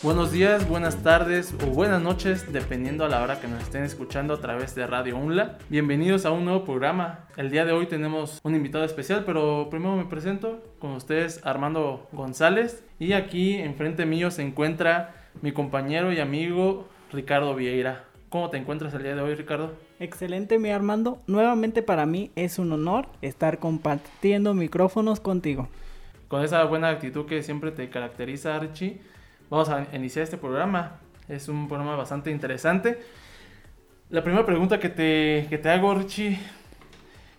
[0.00, 4.34] Buenos días, buenas tardes o buenas noches, dependiendo a la hora que nos estén escuchando
[4.34, 5.58] a través de Radio UNLA.
[5.70, 7.26] Bienvenidos a un nuevo programa.
[7.36, 12.06] El día de hoy tenemos un invitado especial, pero primero me presento con ustedes Armando
[12.12, 18.04] González y aquí enfrente mío se encuentra mi compañero y amigo Ricardo Vieira.
[18.28, 19.72] ¿Cómo te encuentras el día de hoy, Ricardo?
[19.98, 21.18] Excelente, mi Armando.
[21.26, 25.68] Nuevamente para mí es un honor estar compartiendo micrófonos contigo.
[26.28, 29.00] Con esa buena actitud que siempre te caracteriza, Archie
[29.50, 31.00] Vamos a iniciar este programa.
[31.26, 33.00] Es un programa bastante interesante.
[34.10, 36.38] La primera pregunta que te, que te hago, Richie,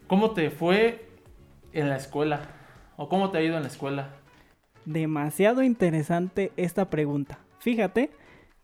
[0.07, 1.05] ¿cómo te fue
[1.71, 2.41] en la escuela?
[2.97, 4.09] ¿O cómo te ha ido en la escuela?
[4.85, 7.39] Demasiado interesante esta pregunta.
[7.59, 8.09] Fíjate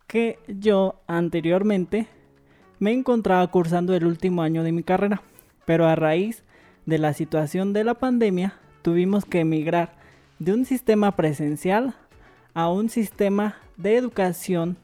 [0.08, 2.08] que yo anteriormente
[2.80, 5.22] me encontraba cursando el último año de mi carrera,
[5.66, 6.44] pero a raíz
[6.88, 9.94] de la situación de la pandemia tuvimos que emigrar
[10.40, 11.96] de un sistema presencial
[12.56, 14.78] a un sistema de educación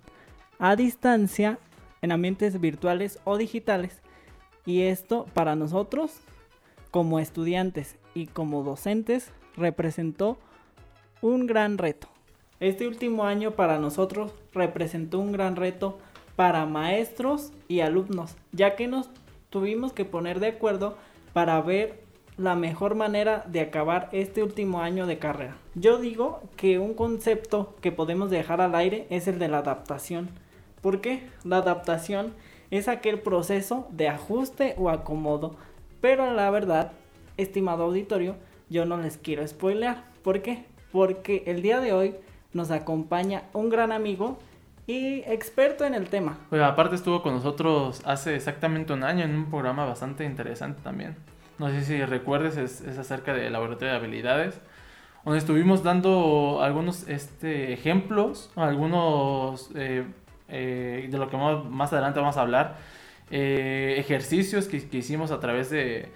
[0.59, 1.57] a distancia
[2.03, 4.01] en ambientes virtuales o digitales.
[4.65, 6.19] Y esto para nosotros,
[6.91, 10.37] como estudiantes y como docentes, representó
[11.21, 12.07] un gran reto.
[12.59, 15.97] Este último año para nosotros representó un gran reto
[16.35, 19.09] para maestros y alumnos, ya que nos
[19.49, 20.97] tuvimos que poner de acuerdo
[21.33, 22.00] para ver
[22.41, 25.57] la mejor manera de acabar este último año de carrera.
[25.75, 30.29] Yo digo que un concepto que podemos dejar al aire es el de la adaptación.
[30.81, 31.29] ¿Por qué?
[31.43, 32.33] La adaptación
[32.71, 35.55] es aquel proceso de ajuste o acomodo.
[36.01, 36.93] Pero la verdad,
[37.37, 38.35] estimado auditorio,
[38.69, 40.03] yo no les quiero spoilear.
[40.23, 40.65] ¿Por qué?
[40.91, 42.15] Porque el día de hoy
[42.53, 44.39] nos acompaña un gran amigo
[44.87, 46.39] y experto en el tema.
[46.51, 51.15] Aparte estuvo con nosotros hace exactamente un año en un programa bastante interesante también
[51.57, 54.61] no sé si recuerdes, es, acerca del laboratorio de habilidades,
[55.23, 60.05] donde estuvimos dando algunos este, ejemplos, algunos eh,
[60.49, 62.77] eh, de lo que más, adelante vamos a hablar,
[63.29, 66.09] eh, ejercicios que, hicimos a través de,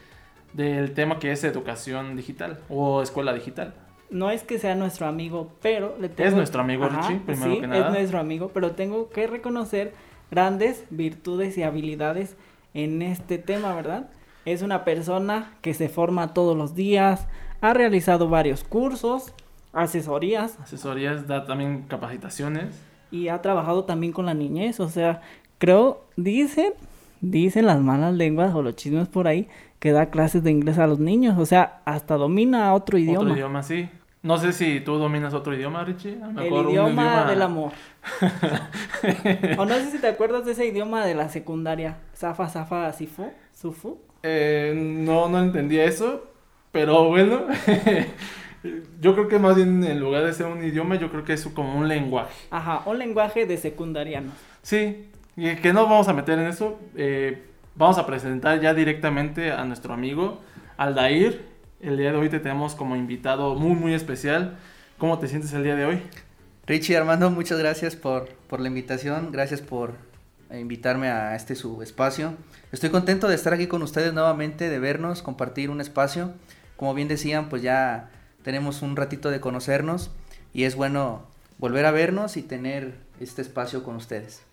[0.54, 3.76] del tema que es educación digital o escuela digital.
[4.10, 6.30] No es que sea nuestro amigo, pero le tengo...
[6.30, 7.88] Es nuestro amigo, Richie, primero que nada.
[7.88, 9.94] Es nuestro amigo, pero tengo que reconocer
[10.32, 12.36] grandes virtudes y habilidades
[12.74, 14.10] en este tema, ¿verdad?
[14.46, 17.28] Es una persona que se forma todos los días,
[17.62, 19.34] ha realizado varios cursos,
[19.74, 20.60] asesorías.
[20.60, 22.80] Asesorías, da también capacitaciones.
[23.12, 25.22] Y ha trabajado también con la niñez, o sea,
[25.58, 26.74] creo, dicen,
[27.22, 29.48] dicen las malas lenguas o los chismes por ahí,
[29.80, 33.22] que da clases de inglés a los niños, o sea, hasta domina otro idioma.
[33.22, 33.90] Otro idioma, sí.
[34.26, 36.18] No sé si tú dominas otro idioma, Richie.
[36.38, 37.74] El idioma, del amor.
[39.60, 41.98] o no sé si te acuerdas de ese idioma de la secundaria.
[42.16, 44.00] Zafa, zafa, sifu, sufu.
[44.28, 46.24] Eh, no, no entendía eso,
[46.72, 47.46] pero bueno,
[49.00, 51.46] yo creo que más bien en lugar de ser un idioma, yo creo que es
[51.46, 52.34] como un lenguaje.
[52.50, 54.32] Ajá, un lenguaje de secundariano.
[54.64, 57.44] Sí, y que no vamos a meter en eso, eh,
[57.76, 60.42] vamos a presentar ya directamente a nuestro amigo
[60.76, 61.46] Aldair.
[61.80, 64.58] El día de hoy te tenemos como invitado muy, muy especial.
[64.98, 66.02] ¿Cómo te sientes el día de hoy?
[66.66, 69.94] Richie Armando, muchas gracias por, por la invitación, gracias por
[70.52, 72.36] invitarme a este su espacio.
[72.72, 76.34] Estoy contento de estar aquí con ustedes nuevamente, de vernos, compartir un espacio.
[76.78, 78.10] Como bien decían, pues ya
[78.44, 80.12] tenemos un ratito de conocernos
[80.54, 81.24] y es bueno
[81.58, 84.44] volver a vernos y tener este espacio con ustedes.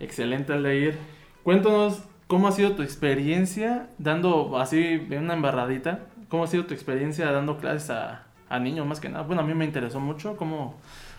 [0.00, 0.98] Excelente, Aldair.
[1.42, 6.00] Cuéntanos cómo ha sido tu experiencia dando así una embarradita.
[6.28, 8.26] ¿Cómo ha sido tu experiencia dando clases a,
[8.58, 9.24] niños más que nada?
[9.24, 10.74] Bueno, a mí me interesó mucho cómo,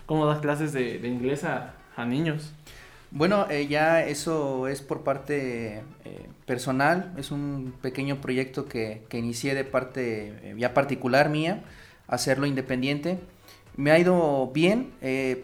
[0.06, 2.52] cómo das clases de, inglés a, a niños.
[3.10, 9.18] Bueno, eh, ya eso es por parte eh, personal, es un pequeño proyecto que, que
[9.18, 11.62] inicié de parte eh, ya particular mía,
[12.06, 13.18] hacerlo independiente.
[13.76, 14.90] Me ha ido bien,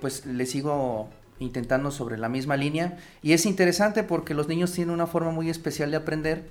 [0.01, 1.09] pues le sigo
[1.39, 5.49] intentando sobre la misma línea y es interesante porque los niños tienen una forma muy
[5.51, 6.49] especial de aprender,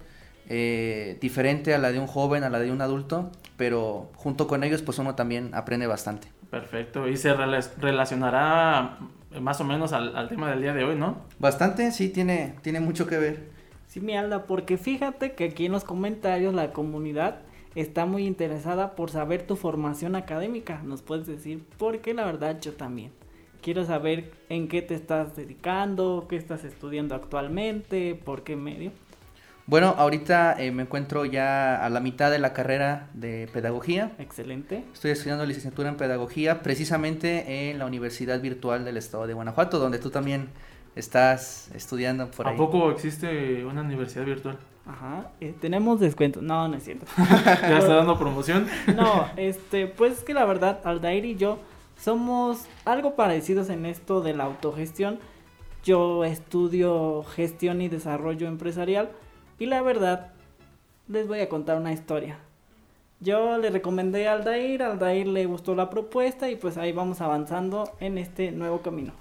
[1.20, 4.82] diferente a la de un joven, a la de un adulto, pero junto con ellos
[4.82, 6.30] pues uno también aprende bastante.
[6.50, 9.00] Perfecto, y se relacionará
[9.42, 11.18] más o menos al, tema del día de hoy, ¿no?
[11.40, 13.50] Bastante, sí, tiene, tiene mucho que ver.
[13.88, 17.42] Sí, mi Alda, porque fíjate que aquí en los comentarios la comunidad
[17.76, 20.82] está muy interesada por saber tu formación académica.
[20.84, 23.12] Nos puedes decir, porque la verdad yo también.
[23.62, 28.92] Quiero saber en qué te estás dedicando, qué estás estudiando actualmente, por qué medio.
[29.66, 34.12] Bueno, ahorita eh, me encuentro ya a la mitad de la carrera de pedagogía.
[34.20, 34.84] Excelente.
[34.94, 40.00] Estoy estudiando licenciatura en pedagogía precisamente en la Universidad Virtual del Estado de Guanajuato, donde
[40.00, 40.50] tú también
[40.98, 42.56] estás estudiando por ahí.
[42.56, 44.58] ¿A poco existe una universidad virtual?
[44.86, 46.42] Ajá, eh, tenemos descuento.
[46.42, 47.06] No, no es cierto.
[47.18, 48.68] ¿Ya está dando promoción?
[48.98, 51.60] no, este, pues es que la verdad, Aldair y yo
[51.98, 55.20] somos algo parecidos en esto de la autogestión.
[55.86, 59.10] Yo estudio gestión y desarrollo empresarial
[59.64, 60.28] y la verdad
[61.08, 62.38] les voy a contar una historia.
[63.22, 67.90] Yo le recomendé a Aldair, Aldair le gustó la propuesta y pues ahí vamos avanzando
[68.02, 69.14] en este nuevo camino.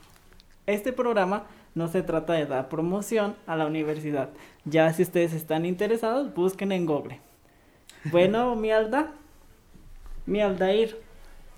[0.66, 1.44] Este programa
[1.76, 4.30] no se trata de dar promoción a la universidad.
[4.64, 7.20] Ya si ustedes están interesados, busquen en Google.
[8.10, 9.12] Bueno, mi Alda,
[10.26, 11.00] mi Aldair,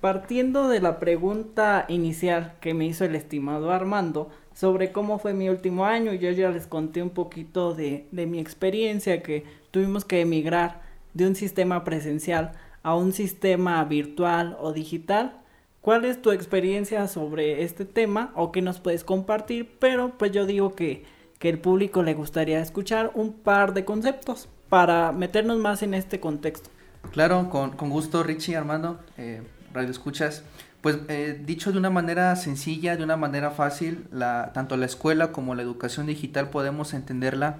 [0.02, 5.48] partiendo de la pregunta inicial que me hizo el estimado Armando sobre cómo fue mi
[5.48, 10.20] último año, yo ya les conté un poquito de, de mi experiencia que tuvimos que
[10.20, 12.52] emigrar de un sistema presencial
[12.82, 15.40] a un sistema virtual o digital.
[15.80, 19.76] ¿Cuál es tu experiencia sobre este tema o qué nos puedes compartir?
[19.80, 21.04] Pero pues yo digo que,
[21.38, 26.20] que el público le gustaría escuchar un par de conceptos para meternos más en este
[26.20, 26.70] contexto.
[27.10, 29.42] Claro, con, con gusto Richie Armando, eh,
[29.72, 30.44] Radio Escuchas.
[30.84, 35.32] Pues eh, dicho de una manera sencilla, de una manera fácil, la, tanto la escuela
[35.32, 37.56] como la educación digital podemos entenderla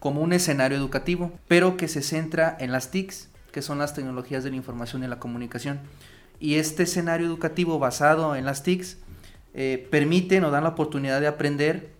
[0.00, 4.42] como un escenario educativo, pero que se centra en las TICs, que son las tecnologías
[4.42, 5.78] de la información y la comunicación.
[6.40, 8.96] Y este escenario educativo basado en las TICs
[9.54, 11.92] eh, permite, nos dan la oportunidad de aprender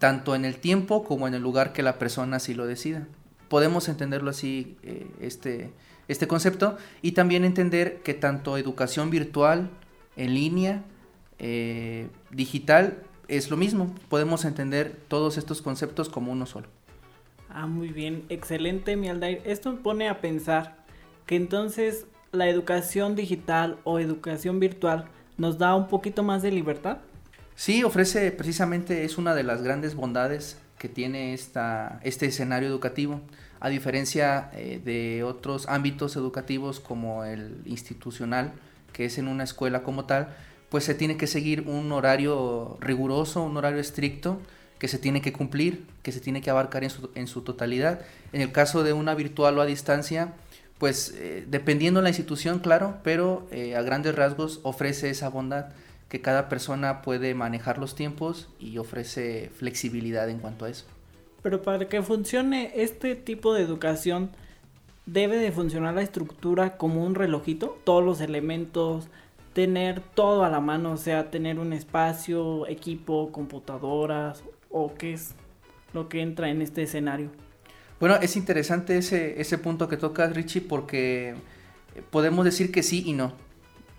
[0.00, 3.06] tanto en el tiempo como en el lugar que la persona así lo decida.
[3.48, 5.70] Podemos entenderlo así, eh, este,
[6.08, 9.70] este concepto, y también entender que tanto educación virtual,
[10.16, 10.82] en línea,
[11.38, 13.94] eh, digital, es lo mismo.
[14.08, 16.66] Podemos entender todos estos conceptos como uno solo.
[17.50, 19.42] Ah, muy bien, excelente, mi Aldair.
[19.44, 20.84] Esto me pone a pensar
[21.26, 25.06] que entonces la educación digital o educación virtual
[25.36, 26.98] nos da un poquito más de libertad.
[27.54, 33.20] Sí, ofrece precisamente, es una de las grandes bondades que tiene esta, este escenario educativo,
[33.60, 38.52] a diferencia eh, de otros ámbitos educativos como el institucional,
[38.92, 40.28] que es en una escuela como tal,
[40.68, 44.40] pues se tiene que seguir un horario riguroso, un horario estricto,
[44.78, 48.00] que se tiene que cumplir, que se tiene que abarcar en su, totalidad.
[48.32, 50.34] En el caso de una virtual o a distancia,
[50.78, 55.66] pues eh, dependiendo de la institución, claro, pero eh, a grandes rasgos ofrece esa bondad
[56.08, 60.86] que cada persona puede manejar los tiempos y ofrece flexibilidad en cuanto a eso.
[61.48, 64.28] Pero para que funcione este tipo de educación,
[65.06, 69.08] debe de funcionar la estructura como un relojito, todos los elementos,
[69.54, 75.30] tener todo a la mano, o sea, tener un espacio, equipo, computadoras, o qué es
[75.94, 77.30] lo que entra en este escenario?
[77.98, 81.34] Bueno, es interesante ese, ese punto que tocas, Richie, porque
[82.10, 83.32] podemos decir que sí y no,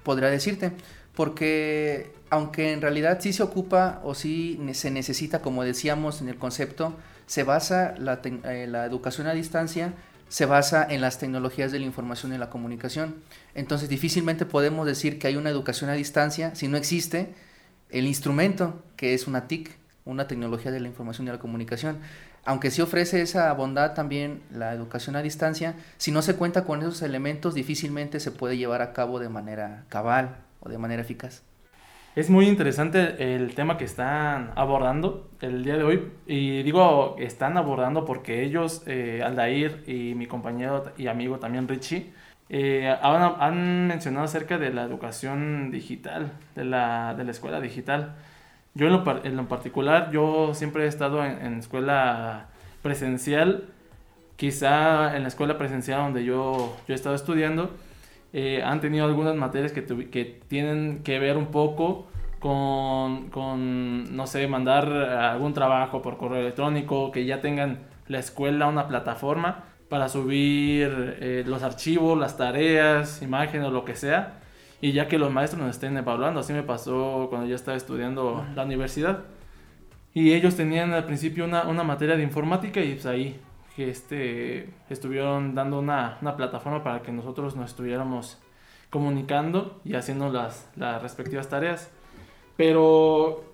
[0.04, 0.72] podría decirte,
[1.16, 6.36] porque aunque en realidad sí se ocupa o sí se necesita, como decíamos en el
[6.36, 6.96] concepto,
[7.30, 9.94] se basa la, eh, la educación a distancia,
[10.30, 13.18] se basa en las tecnologías de la información y la comunicación.
[13.54, 17.36] Entonces difícilmente podemos decir que hay una educación a distancia si no existe
[17.92, 22.00] el instrumento que es una TIC una tecnología de la información y la comunicación.
[22.46, 26.82] Aunque sí ofrece esa bondad también la educación a distancia, si no se cuenta con
[26.82, 31.44] esos elementos difícilmente se puede llevar a cabo de manera cabal o de manera eficaz.
[32.16, 36.12] Es muy interesante el tema que están abordando el día de hoy.
[36.26, 42.12] Y digo, están abordando porque ellos, eh, Aldair y mi compañero y amigo también Richie,
[42.50, 48.16] eh, han, mencionado acerca de la educación digital, de la, de la escuela digital.
[48.74, 52.48] Yo en lo, en lo particular, yo siempre he estado en, escuela
[52.82, 53.66] presencial,
[54.36, 57.72] quizá en la escuela presencial donde yo, yo he estado estudiando,
[58.34, 62.08] eh, han tenido algunas materias que, que tienen que ver un poco
[62.40, 68.68] con, con, no sé, mandar algún trabajo por correo electrónico, que ya tengan la escuela
[68.68, 74.40] una plataforma para subir eh, los archivos, las tareas, imágenes, lo que sea
[74.82, 76.40] y ya que los maestros nos estén evaluando.
[76.40, 79.26] Así me pasó cuando yo estaba estudiando la universidad.
[80.14, 83.40] Y ellos tenían al principio una, una materia de informática y pues ahí
[83.80, 88.38] que este, estuvieron dando una, una, plataforma para que nosotros nos estuviéramos
[88.90, 91.90] comunicando y haciendo las, las respectivas tareas.
[92.58, 93.46] Pero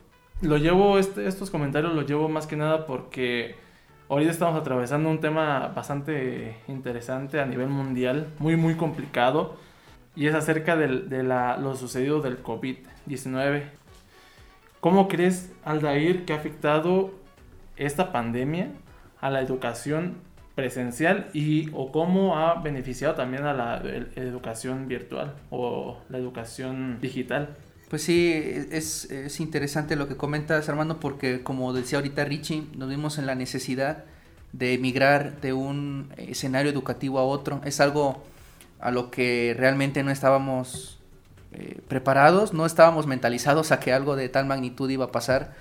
[0.42, 3.56] lo llevo, este, estos comentarios los llevo más que nada porque
[4.10, 9.58] ahorita estamos atravesando un tema bastante interesante a nivel mundial, muy muy complicado
[10.16, 13.62] y es acerca de la, lo sucedido del COVID-19.
[14.80, 17.12] ¿Cómo crees, Aldair, que ha afectado
[17.78, 18.72] esta pandemia
[19.22, 20.16] a la educación
[20.56, 23.82] presencial y o cómo ha beneficiado también a la
[24.16, 27.56] educación virtual o la educación digital?
[27.90, 28.32] Pues sí,
[28.72, 33.28] es, es, interesante lo que comentas, Armando, porque como decía ahorita Richie, nos vimos en
[33.28, 34.06] la necesidad
[34.54, 37.62] de emigrar de un escenario educativo a otro.
[37.64, 38.24] Es algo
[38.80, 41.00] a lo que realmente no estábamos
[41.52, 45.54] eh, preparados, no estábamos mentalizados a que algo de tal magnitud iba a pasar,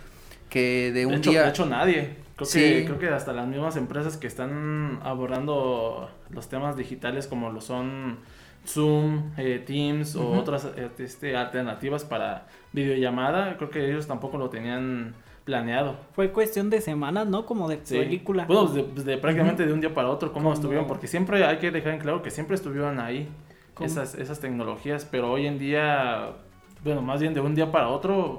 [0.54, 1.42] que de un día...
[1.42, 2.14] De hecho, nadie.
[2.36, 7.50] Creo, que, creo que hasta las mismas empresas que están abordando los temas digitales como
[7.50, 8.18] lo son
[8.64, 14.48] Zoom, eh, Teams o otras eh, este, alternativas para videollamada, creo que ellos tampoco lo
[14.48, 15.96] tenían planeado.
[16.12, 17.46] Fue cuestión de semanas, ¿no?
[17.46, 18.44] Como de película.
[18.46, 21.94] Bueno, de, prácticamente de un día para otro, cómo estuvieron, porque siempre hay que dejar
[21.94, 23.28] en claro que siempre estuvieron ahí
[23.80, 26.30] esas, esas tecnologías, pero hoy en día,
[26.84, 28.38] bueno, más bien de un día para otro,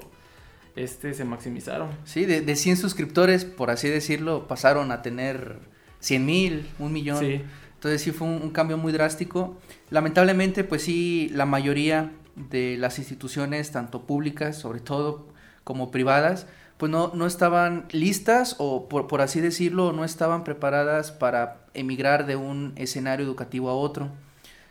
[0.75, 1.89] este, se maximizaron.
[2.03, 5.59] Sí, de, de 100 suscriptores, por así decirlo, pasaron a tener
[5.99, 7.19] 100 mil, un millón.
[7.19, 7.41] Sí.
[7.85, 9.57] Entonces sí fue un, cambio muy drástico.
[9.91, 15.27] Lamentablemente, pues sí, la mayoría de las instituciones, tanto públicas, sobre todo,
[15.63, 21.11] como privadas, pues no, no estaban listas o por, por, así decirlo, no estaban preparadas
[21.11, 24.09] para emigrar de un escenario educativo a otro.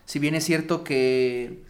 [0.06, 1.62] Si bien es cierto que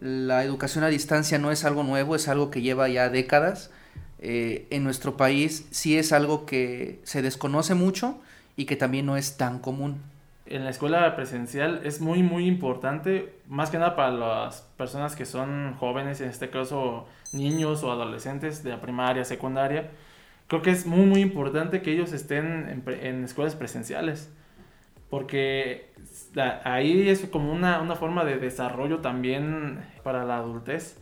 [0.00, 3.70] la educación a distancia no es algo nuevo, es algo que lleva ya décadas,
[4.24, 8.20] eh, en nuestro país sí es algo que se desconoce mucho
[8.56, 10.00] y que también no es tan común.
[10.46, 15.24] En la escuela presencial es muy muy importante, más que nada para las personas que
[15.24, 19.90] son jóvenes, en este caso niños o adolescentes de la primaria, secundaria.
[20.46, 24.30] Creo que es muy muy importante que ellos estén en, en escuelas presenciales,
[25.12, 25.92] porque
[26.64, 30.96] ahí es como una, una, forma de desarrollo también para la adultez.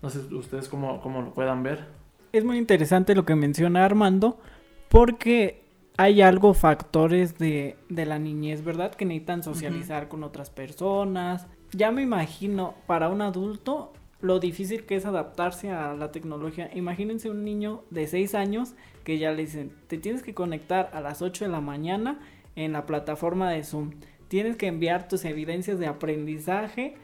[0.00, 1.84] No sé ustedes cómo, cómo lo puedan ver.
[2.32, 4.40] Es muy interesante lo que menciona Armando,
[4.88, 5.62] porque
[5.98, 8.94] hay algo, factores de, de la niñez, ¿verdad?
[8.94, 11.46] Que necesitan socializar con otras personas.
[11.72, 16.70] Ya me imagino, para un adulto, lo difícil que es adaptarse a la tecnología.
[16.72, 18.72] Imagínense un niño de 6 años
[19.04, 22.20] que ya le dicen, te tienes que conectar a las 8 de la mañana
[22.64, 23.92] en la plataforma de Zoom
[24.28, 26.94] tienes que enviar tus evidencias de aprendizaje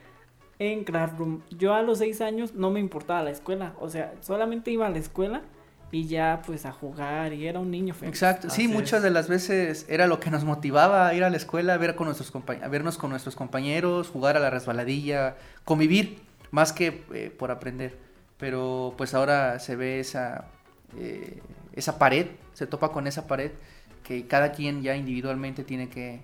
[0.58, 1.40] en Classroom.
[1.50, 4.90] Yo a los seis años no me importaba la escuela, o sea, solamente iba a
[4.90, 5.42] la escuela
[5.90, 8.10] y ya pues a jugar y era un niño feliz.
[8.10, 11.36] Exacto, sí, muchas de las veces era lo que nos motivaba a ir a la
[11.36, 12.32] escuela, a, ver con nuestros
[12.62, 16.18] a vernos con nuestros compañeros, jugar a la resbaladilla, convivir,
[16.50, 17.96] más que eh, por aprender.
[18.36, 20.46] Pero pues ahora se ve esa,
[20.98, 21.40] eh,
[21.72, 23.52] esa pared, se topa con esa pared
[24.06, 26.20] que cada quien ya individualmente tiene que,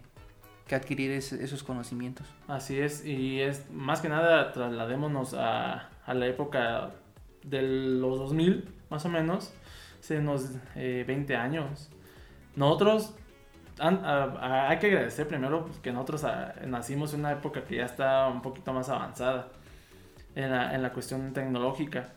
[0.68, 2.26] que adquirir esos conocimientos.
[2.46, 6.90] Así es, y es más que nada trasladémonos a, a la época
[7.42, 9.52] de los 2000, más o menos,
[9.98, 11.90] hace unos 20 años.
[12.54, 13.14] Nosotros,
[13.80, 16.24] hay que agradecer primero que nosotros
[16.66, 19.48] nacimos en una época que ya está un poquito más avanzada
[20.36, 22.10] en la, en la cuestión tecnológica.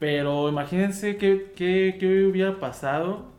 [0.00, 3.31] Pero imagínense qué, qué, qué hubiera pasado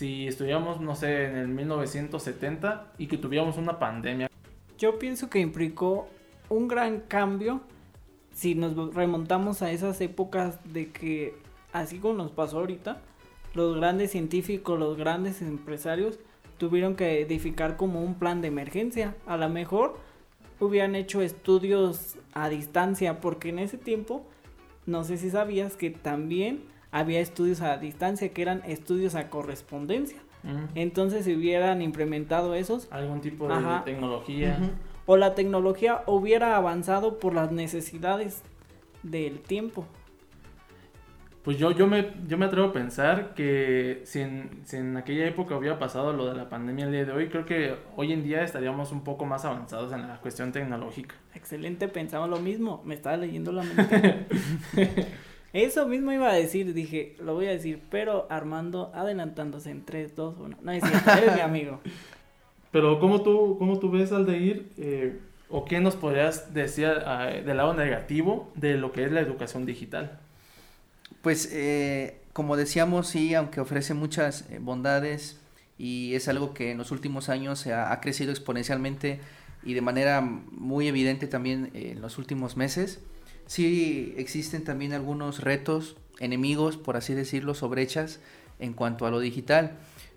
[0.00, 4.30] si estuviéramos, no sé, en el 1970 y que tuviéramos una pandemia.
[4.78, 6.08] Yo pienso que implicó
[6.48, 7.60] un gran cambio
[8.32, 11.34] si nos remontamos a esas épocas de que,
[11.74, 13.02] así como nos pasó ahorita,
[13.52, 16.18] los grandes científicos, los grandes empresarios
[16.56, 19.14] tuvieron que edificar como un plan de emergencia.
[19.26, 19.98] A lo mejor
[20.60, 24.24] hubieran hecho estudios a distancia, porque en ese tiempo,
[24.86, 26.62] no sé si sabías que también
[26.92, 30.18] había estudios a distancia que eran estudios a correspondencia.
[30.74, 32.88] Entonces, si hubieran implementado esos...
[32.90, 33.54] Algún tipo de,
[33.84, 34.58] tecnología.
[35.04, 38.42] O la tecnología hubiera avanzado por las necesidades
[39.02, 39.86] del tiempo.
[41.42, 45.26] Pues yo, yo, me, yo me atrevo a pensar que si en, si en aquella
[45.26, 48.22] época hubiera pasado lo de la pandemia el día de hoy, creo que hoy en
[48.22, 51.14] día estaríamos un poco más avanzados en la cuestión tecnológica.
[51.34, 52.82] Excelente, pensamos lo mismo.
[52.84, 53.62] Me estaba leyendo la
[54.74, 55.06] mente.
[55.52, 60.14] Eso mismo iba a decir, dije, lo voy a decir, pero Armando adelantándose en 3,
[60.14, 60.56] 2, 1.
[60.62, 61.80] No es cierto, eres mi amigo.
[62.70, 67.56] Pero ¿cómo tú, cómo tú ves, Aldeir, eh, o qué nos podrías decir ah, del
[67.56, 70.20] lado negativo de lo que es la educación digital?
[71.20, 75.40] Pues, eh, como decíamos, sí, aunque ofrece muchas eh, bondades
[75.78, 79.18] y es algo que en los últimos años ha, ha crecido exponencialmente
[79.64, 83.00] y de manera muy evidente también en los últimos meses,
[83.50, 88.20] sí existen también algunos retos, enemigos, por así decirlo, o brechas
[88.60, 89.72] en cuanto a lo digital.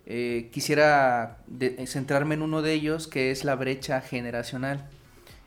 [0.05, 1.39] Eh, quisiera
[1.87, 4.87] centrarme en uno de ellos, que es la brecha generacional.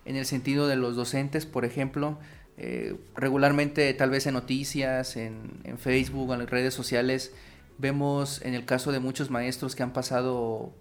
[0.04, 2.18] En el sentido de los docentes, por ejemplo,
[2.58, 7.32] eh, regularmente tal vez en noticias, en, Facebook, en las redes sociales,
[7.78, 10.72] vemos en el caso de muchos maestros que han pasado,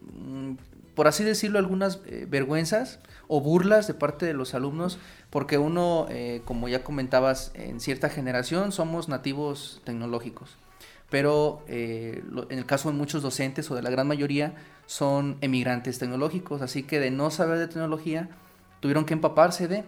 [0.00, 0.52] mm,
[0.94, 3.00] por así decirlo, algunas eh, vergüenzas
[3.34, 4.98] o burlas de parte de los alumnos
[5.30, 10.58] porque uno, eh, como ya comentabas, en cierta generación somos nativos tecnológicos,
[11.08, 15.98] pero eh, en el caso de muchos docentes o de la gran mayoría son emigrantes
[15.98, 18.28] tecnológicos, así que de no saber de tecnología
[18.80, 19.84] tuvieron que empaparse de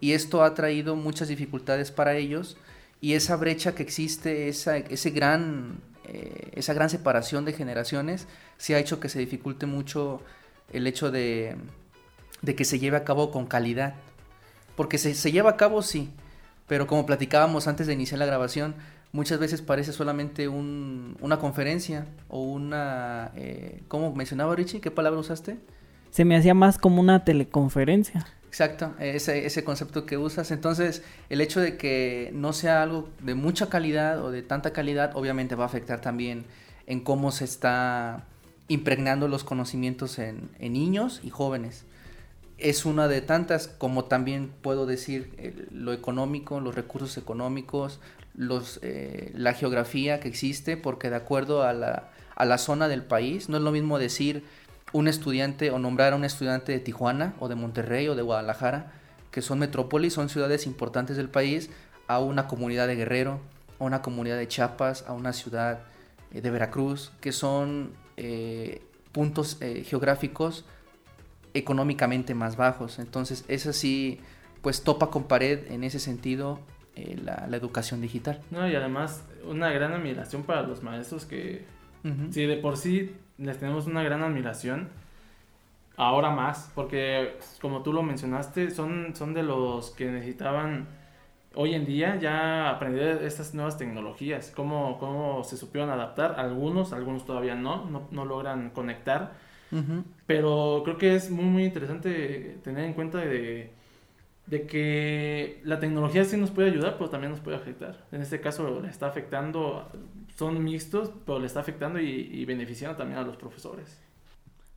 [0.00, 2.58] y esto ha traído muchas dificultades para ellos
[3.00, 8.26] y esa brecha que existe, esa, ese gran, eh, esa gran separación de generaciones,
[8.58, 10.20] se ha hecho que se dificulte mucho
[10.74, 11.56] el hecho de,
[12.42, 13.94] de que se lleve a cabo con calidad.
[14.76, 16.10] Porque se, se, lleva a cabo, sí,
[16.66, 18.74] pero como platicábamos antes de iniciar la grabación,
[19.12, 23.30] muchas veces parece solamente un, una conferencia o una...
[23.36, 24.80] Eh, ¿Cómo mencionaba Richie?
[24.80, 25.58] ¿Qué palabra usaste?
[26.10, 28.26] Se me hacía más como una teleconferencia.
[28.48, 30.50] Exacto, ese, ese concepto que usas.
[30.50, 35.12] Entonces, el hecho de que no sea algo de mucha calidad o de tanta calidad,
[35.14, 36.44] obviamente va a afectar también
[36.86, 38.26] en cómo se está
[38.68, 41.86] impregnando los conocimientos en, en niños y jóvenes.
[42.62, 47.98] Es una de tantas, como también puedo decir, lo económico, los recursos económicos,
[48.36, 53.02] los, eh, la geografía que existe, porque de acuerdo a la, a la zona del
[53.02, 54.44] país, no es lo mismo decir
[54.92, 58.92] un estudiante o nombrar a un estudiante de Tijuana o de Monterrey o de Guadalajara,
[59.32, 61.68] que son metrópolis, son ciudades importantes del país,
[62.06, 63.40] a una comunidad de Guerrero,
[63.80, 65.80] a una comunidad de Chiapas, a una ciudad
[66.32, 70.64] eh, de Veracruz, que son eh, puntos geográficos
[71.54, 72.98] económicamente más bajos.
[72.98, 74.20] Entonces, eso sí,
[74.62, 76.60] pues topa con pared en ese sentido
[76.94, 78.40] eh, la, la, educación digital.
[78.50, 81.64] No, y además una gran admiración para los maestros que,
[82.04, 82.32] uh -huh.
[82.32, 84.88] si de por sí les tenemos una gran admiración.
[85.96, 90.86] Ahora más, porque como tú lo mencionaste, son, son de los que necesitaban
[91.54, 96.38] hoy en día ya aprender estas nuevas tecnologías, cómo, cómo se supieron adaptar.
[96.38, 99.32] Algunos, algunos todavía no, no, no logran conectar.
[99.72, 100.04] Uh -huh.
[100.26, 103.70] Pero creo que es muy, muy interesante tener en cuenta de,
[104.46, 108.06] de que la tecnología sí nos puede ayudar, pero también nos puede afectar.
[108.12, 109.88] En este caso le está afectando
[110.36, 114.00] son mixtos, pero le está afectando y, y, beneficiando también a los profesores.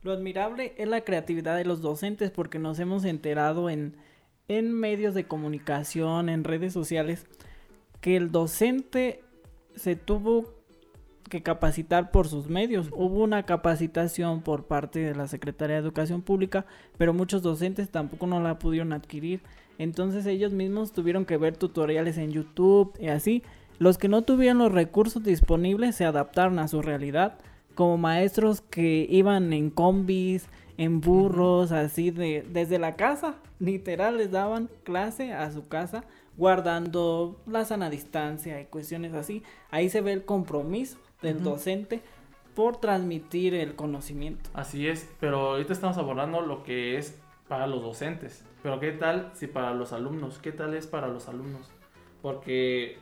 [0.02, 3.96] Lo admirable es la creatividad de los docentes porque nos hemos enterado en,
[4.48, 7.26] en medios de comunicación, en redes sociales,
[8.00, 9.22] que el docente
[9.74, 10.54] se tuvo
[11.28, 12.88] que capacitar por sus medios.
[12.92, 16.66] Hubo una capacitación por parte de la Secretaría de Educación Pública,
[16.98, 19.42] pero muchos docentes tampoco no la pudieron adquirir.
[19.78, 23.42] Entonces ellos mismos tuvieron que ver tutoriales en YouTube y así.
[23.78, 27.38] Los que no tuvieron los recursos disponibles se adaptaron a su realidad,
[27.74, 34.30] como maestros que iban en combis, en burros, así de desde la casa, literal les
[34.30, 36.04] daban clase a su casa,
[36.38, 39.42] guardando la sana distancia y cuestiones así.
[39.70, 41.42] Ahí se ve el compromiso del uh -huh.
[41.42, 42.02] docente
[42.54, 44.48] por transmitir el conocimiento.
[44.54, 48.44] Así es, pero ahorita estamos abordando lo que es para los docentes.
[48.62, 50.38] Pero ¿qué tal si para los alumnos?
[50.38, 51.70] ¿Qué tal es para los alumnos?
[52.22, 52.98] Porque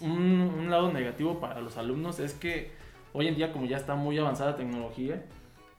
[0.00, 2.70] un, un, lado negativo para los alumnos es que
[3.12, 5.24] hoy en día como ya está muy avanzada la tecnología,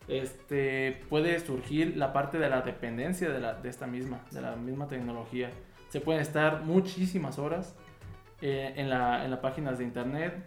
[0.08, 4.56] este, puede surgir la parte de la dependencia de, la, de esta misma, de la
[4.56, 5.50] misma tecnología.
[5.90, 7.76] Se pueden estar muchísimas horas
[8.42, 10.44] eh, en, la, en las páginas de internet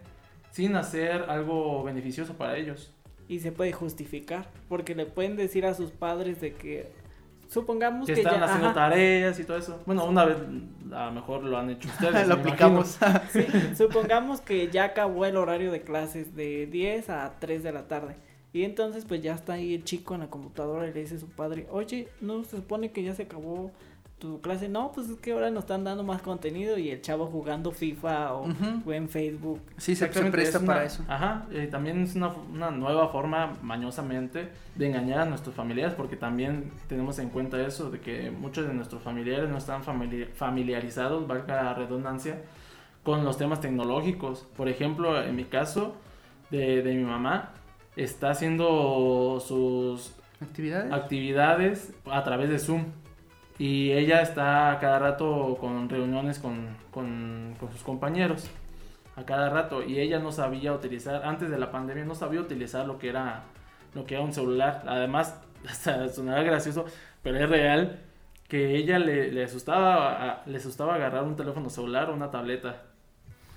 [0.57, 2.91] sin hacer algo beneficioso para ellos.
[3.29, 6.91] Y se puede justificar, porque le pueden decir a sus padres de que
[7.47, 8.89] supongamos que, que están ya, haciendo ajá.
[8.89, 9.79] tareas y todo eso.
[9.85, 10.37] Bueno, una vez
[10.91, 12.27] a lo mejor lo han hecho ustedes.
[12.27, 12.97] lo aplicamos.
[13.31, 13.45] sí,
[13.77, 18.15] supongamos que ya acabó el horario de clases de 10 a 3 de la tarde.
[18.51, 21.19] Y entonces pues ya está ahí el chico en la computadora y le dice a
[21.19, 23.71] su padre, oye, ¿no se supone que ya se acabó
[24.19, 24.67] tu clase?
[24.67, 28.33] No, pues es que ahora nos están dando más contenido y el chavo jugando FIFA
[28.33, 28.81] o, uh -huh.
[28.85, 29.61] o en Facebook.
[29.77, 31.03] Sí, se, se presta una, para eso.
[31.07, 36.15] Ajá, eh, también es una, una, nueva forma mañosamente de engañar a nuestros familiares porque
[36.15, 41.63] también tenemos en cuenta eso, de que muchos de nuestros familiares no están familiarizados, valga
[41.63, 42.41] la redundancia,
[43.03, 44.47] con los temas tecnológicos.
[44.57, 45.95] Por ejemplo, en mi caso,
[46.49, 47.53] de, de mi mamá,
[47.95, 52.85] está haciendo sus actividades, actividades a través de Zoom.
[53.59, 58.49] Y ella está cada rato con reuniones con, con, con, sus compañeros.
[59.15, 59.83] A cada rato.
[59.83, 63.43] Y ella no sabía utilizar, antes de la pandemia, no sabía utilizar lo que era,
[63.95, 64.83] lo que era un celular.
[64.87, 66.85] Además, hasta sonará gracioso,
[67.23, 67.99] pero es real
[68.47, 72.83] que ella le, le, asustaba, le asustaba agarrar un teléfono celular o una tableta.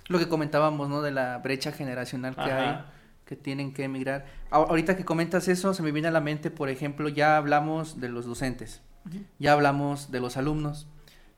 [0.09, 1.03] Lo que comentábamos, ¿no?
[1.03, 2.71] De la brecha generacional que Ajá.
[2.71, 2.85] hay
[3.31, 4.27] que tienen que emigrar.
[4.51, 8.09] Ahorita que comentas eso, se me viene a la mente, por ejemplo, ya hablamos de
[8.09, 9.25] los docentes, uh -huh.
[9.39, 10.87] ya hablamos de los alumnos,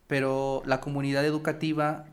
[0.07, 2.07] pero la comunidad educativa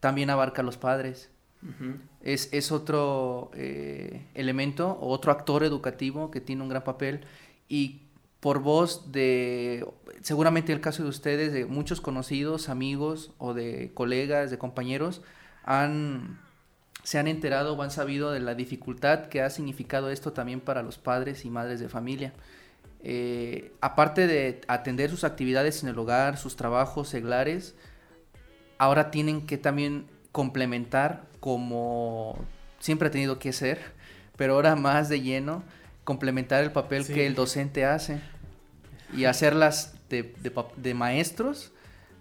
[0.00, 1.30] también abarca a los padres.
[1.62, 1.96] Uh -huh.
[2.20, 7.24] es, es, otro eh, elemento, otro actor educativo que tiene un gran papel
[7.68, 8.02] y
[8.40, 9.86] por voz de,
[10.20, 15.22] seguramente el caso de ustedes, de muchos conocidos, amigos o de colegas, de compañeros,
[15.64, 16.38] han
[17.04, 20.82] se han enterado o han sabido de la dificultad que ha significado esto también para
[20.82, 22.32] los padres y madres de familia.
[23.06, 27.74] Eh, aparte de atender sus actividades en el hogar, sus trabajos seglares,
[28.78, 32.38] ahora tienen que también complementar como
[32.78, 33.78] siempre ha tenido que ser,
[34.36, 35.62] pero ahora más de lleno,
[36.04, 38.20] complementar el papel que el docente hace
[39.14, 40.34] y hacerlas de,
[40.76, 41.72] de, maestros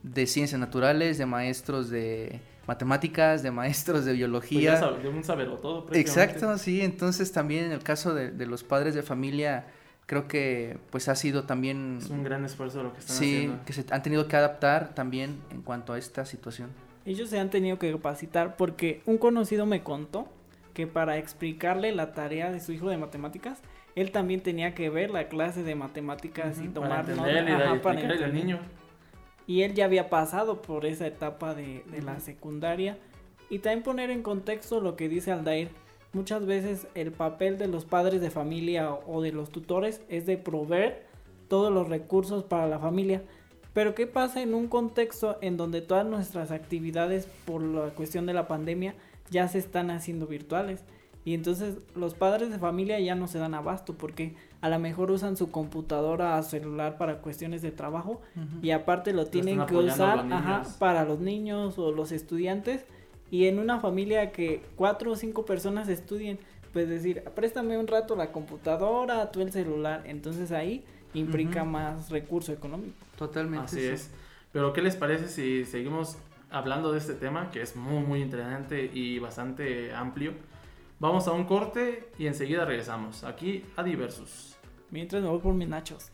[0.04, 4.80] de ciencias naturales, de maestros de matemáticas, de maestros de biología.
[4.80, 5.88] Pues de un saberlo todo.
[5.94, 6.82] Exacto, sí.
[6.82, 9.66] Entonces también en el caso de, de, los padres de familia,
[10.06, 11.98] creo que pues ha sido también...
[12.02, 13.56] Es un gran esfuerzo lo que están haciendo.
[13.56, 16.70] Sí, que se han tenido que adaptar también en cuanto a esta situación.
[17.06, 20.28] Ellos se han tenido que capacitar porque un conocido me contó
[20.74, 23.62] que para explicarle la tarea de su hijo de matemáticas,
[23.96, 28.60] él también tenía que ver la clase de matemáticas y tomar notas para el niño.
[29.46, 32.98] Y él ya había pasado por esa etapa de, de la secundaria.
[33.50, 35.70] Y también poner en contexto lo que dice Aldair.
[36.14, 40.38] Muchas veces el papel de los padres de familia o de los tutores es de
[40.38, 41.06] proveer
[41.48, 43.24] todos los recursos para la familia.
[43.74, 48.34] Pero ¿qué pasa en un contexto en donde todas nuestras actividades por la cuestión de
[48.34, 48.94] la pandemia
[49.32, 50.84] ya se están haciendo virtuales?
[51.26, 55.10] Y entonces los padres de familia ya no se dan abasto porque a lo mejor
[55.10, 58.22] usan su computadora o celular para cuestiones de trabajo
[58.62, 60.26] y aparte lo tienen que usar
[60.80, 62.86] para los niños o los estudiantes.
[63.34, 66.38] Y en una familia que cuatro o cinco personas estudien,
[66.72, 70.04] pues decir, préstame un rato la computadora, tú el celular.
[70.06, 72.94] Entonces ahí implica más recurso económico.
[73.18, 73.66] Totalmente.
[73.66, 74.12] Así es.
[74.52, 76.16] Pero ¿qué les parece si seguimos
[76.52, 80.34] hablando de este tema que es muy muy interesante y bastante amplio?
[81.00, 84.58] Vamos a un corte y enseguida regresamos aquí a Diversus.
[84.92, 86.12] Mientras me voy por mis nachos.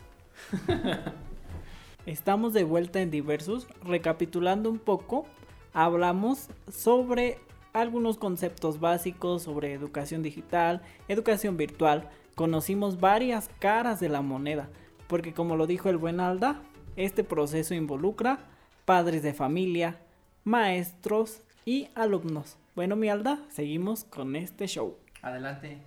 [2.06, 3.68] Estamos de vuelta en Diversus.
[3.84, 5.26] Recapitulando un poco,
[5.74, 7.38] hablamos sobre
[7.74, 12.10] algunos conceptos básicos sobre educación digital, educación virtual.
[12.36, 14.70] Conocimos varias caras de la moneda,
[15.08, 16.62] porque como lo dijo el buen Alda,
[16.96, 18.40] este proceso involucra
[18.86, 20.00] padres de familia,
[20.44, 22.58] maestros y alumnos.
[22.76, 24.96] Bueno, mi Alda, seguimos con este show.
[25.22, 25.78] Adelante.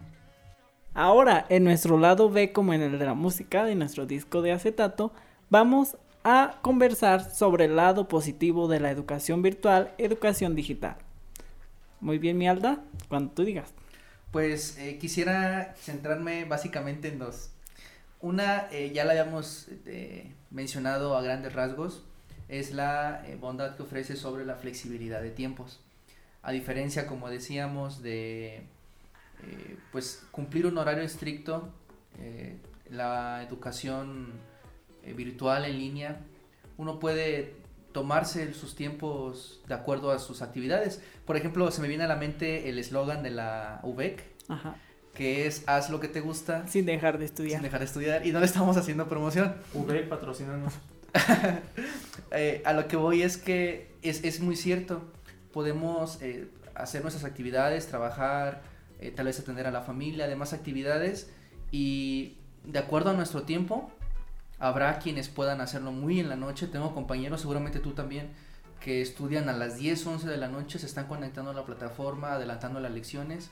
[0.94, 4.52] Ahora, en nuestro lado B, como en el de la música de nuestro disco de
[4.52, 5.12] acetato,
[5.48, 10.96] vamos a conversar sobre el lado positivo de la educación virtual, educación digital.
[12.00, 13.72] Muy bien, mi Alda, cuando tú digas.
[14.30, 17.50] Pues eh, quisiera centrarme básicamente en dos.
[18.20, 22.04] Una, eh, ya la habíamos eh, mencionado a grandes rasgos,
[22.48, 25.80] es la bondad que ofrece sobre la flexibilidad de tiempos
[26.42, 28.64] a diferencia, como decíamos, de
[29.92, 31.72] pues cumplir un horario estricto,
[32.90, 34.32] la educación
[35.16, 36.20] virtual en línea,
[36.76, 37.54] uno puede
[37.92, 41.02] tomarse sus tiempos de acuerdo a sus actividades.
[41.26, 44.24] Por ejemplo, se me viene a la mente el eslogan de la UBEC,
[45.14, 46.66] que es haz lo que te gusta.
[46.68, 47.56] Sin dejar de estudiar.
[47.56, 48.26] Sin dejar de estudiar.
[48.26, 49.54] Y no le estamos haciendo promoción.
[49.74, 50.74] UBEC patrocinanos.
[52.64, 55.02] a lo que voy es que es, es muy cierto
[55.52, 58.62] podemos eh, hacer nuestras actividades, trabajar,
[59.00, 61.30] eh, tal vez atender a la familia, demás actividades
[61.70, 63.92] y de acuerdo a nuestro tiempo
[64.62, 66.68] habrá quienes puedan hacerlo muy en la noche.
[66.68, 68.30] Tengo compañeros, seguramente tú también,
[68.78, 72.34] que estudian a las 10, 11 de la noche, se están conectando a la plataforma,
[72.34, 73.50] adelantando las lecciones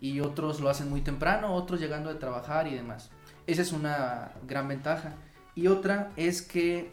[0.00, 3.10] y otros lo hacen muy temprano, otros llegando de trabajar y demás.
[3.46, 5.14] Esa es una gran ventaja.
[5.54, 6.90] Y otra es que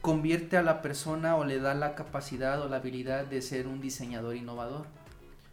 [0.00, 3.82] convierte a la persona o le da la capacidad o la habilidad de ser un
[3.82, 4.86] diseñador innovador.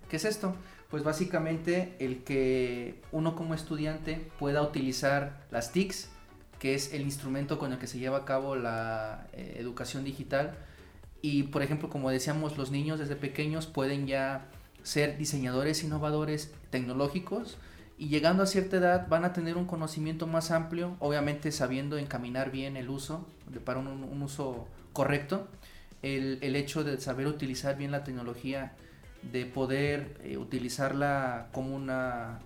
[0.09, 0.55] ¿Qué es esto?
[0.89, 6.09] Pues básicamente el que uno como estudiante pueda utilizar las TICs,
[6.61, 10.53] que es el instrumento con el que se lleva a cabo la eh, educación digital.
[11.23, 14.45] Y por ejemplo, como decíamos, los niños desde pequeños pueden ya
[14.83, 17.57] ser diseñadores innovadores tecnológicos
[17.97, 22.51] y llegando a cierta edad van a tener un conocimiento más amplio, obviamente sabiendo encaminar
[22.51, 23.25] bien el uso,
[23.65, 25.47] para un, uso correcto,
[26.03, 28.73] el, el, hecho de saber utilizar bien la tecnología,
[29.31, 31.91] de poder eh, utilizarla como un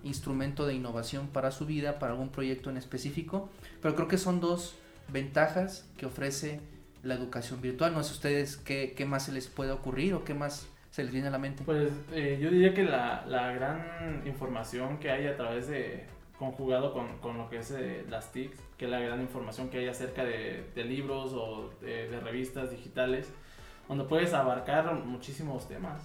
[0.04, 3.48] instrumento de innovación para su vida, para algún proyecto en específico,
[3.80, 4.76] pero creo que son dos
[5.08, 6.60] ventajas que ofrece
[7.02, 7.94] la educación virtual.
[7.94, 11.12] No sé ustedes qué, qué más se les puede ocurrir o qué más se les
[11.12, 11.62] viene a la mente?
[11.64, 16.06] Pues eh, yo diría que la, la, gran información que hay a través de,
[16.38, 19.88] conjugado con, con lo que es eh, las TICs, que la gran información que hay
[19.88, 23.30] acerca de, de libros o de, revistas digitales,
[23.88, 26.02] donde puedes abarcar muchísimos temas.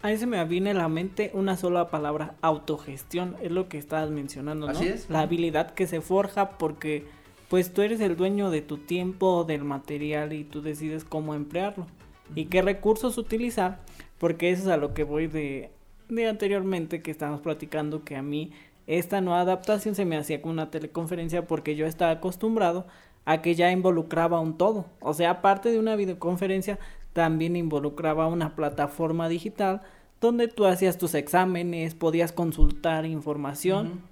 [0.00, 4.10] Ahí se me viene a la mente una sola palabra, autogestión, es lo que estabas
[4.10, 4.72] mencionando, ¿no?
[4.72, 5.10] Así es.
[5.10, 7.06] La habilidad que se forja porque
[7.48, 11.86] pues tú eres el dueño de tu tiempo, del material y tú decides cómo emplearlo
[12.34, 13.80] y qué recursos utilizar,
[14.18, 15.70] porque eso es a lo que voy de,
[16.08, 18.52] de anteriormente que estábamos platicando, que a mí
[18.86, 22.86] esta nueva adaptación se me hacía como una teleconferencia porque yo estaba acostumbrado
[23.24, 24.86] a que ya involucraba un todo.
[25.00, 26.78] O sea, aparte de una videoconferencia,
[27.18, 29.82] también involucraba una plataforma digital
[30.20, 34.02] donde tú hacías tus exámenes, podías consultar información,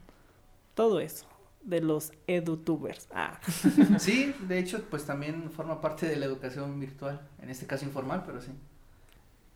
[0.75, 1.25] todo eso
[1.63, 3.07] de los edutubers.
[3.15, 3.39] Ah.
[4.01, 8.25] Sí, de hecho, pues también forma parte de la educación virtual, en este caso informal,
[8.27, 8.51] pero sí.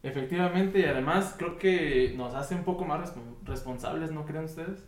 [0.05, 3.13] Efectivamente, y además creo que nos hace un poco más
[3.45, 4.87] responsables, ¿no creen ustedes?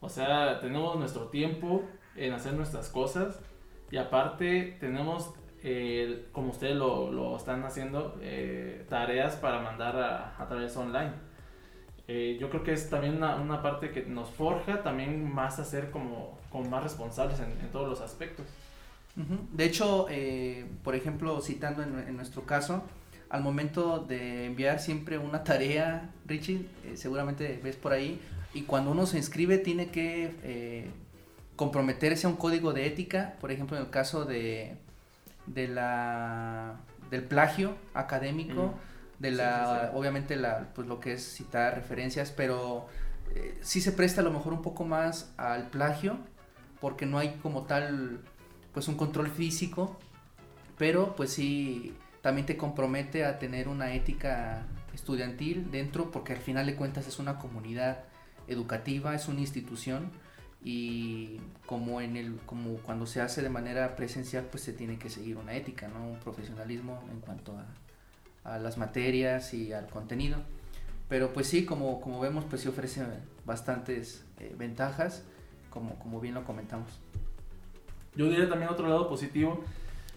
[0.00, 1.82] O sea, tenemos nuestro tiempo
[2.16, 3.40] en hacer nuestras cosas
[3.90, 5.32] y aparte tenemos,
[5.64, 11.12] eh, como ustedes lo, lo están haciendo, eh, tareas para mandar a, a través online.
[12.06, 15.64] Eh, yo creo que es también una, una, parte que nos forja también más a
[15.64, 18.46] ser como, como más responsables en, en, todos los aspectos.
[19.52, 20.06] De hecho,
[20.82, 22.82] por ejemplo, citando en, en, nuestro caso,
[23.30, 28.20] al momento de enviar siempre una tarea, Richie, seguramente ves por ahí,
[28.54, 30.90] y cuando uno se inscribe tiene que eh,
[31.56, 34.76] comprometerse a un código de ética, por ejemplo en el caso de,
[35.46, 36.80] de la
[37.10, 39.22] del plagio académico, mm.
[39.22, 42.86] de la sí, sí, obviamente la pues lo que es citar referencias, pero
[43.34, 46.18] eh, sí se presta a lo mejor un poco más al plagio
[46.80, 48.20] porque no hay como tal
[48.72, 49.98] pues un control físico,
[50.76, 56.66] pero pues sí también te compromete a tener una ética estudiantil dentro porque al final
[56.66, 58.04] de cuentas es una comunidad
[58.48, 60.10] educativa, es una institución
[60.64, 65.10] y como en el como cuando se hace de manera presencial pues se tiene que
[65.10, 66.08] seguir una ética, ¿no?
[66.08, 70.38] un profesionalismo en cuanto a, a las materias y al contenido.
[71.08, 73.04] Pero pues sí, como, como vemos pues sí ofrece
[73.44, 75.22] bastantes eh, ventajas,
[75.68, 76.98] como, como bien lo comentamos.
[78.16, 79.62] Yo diría también otro lado positivo,